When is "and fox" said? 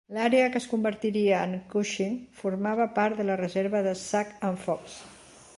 4.51-5.01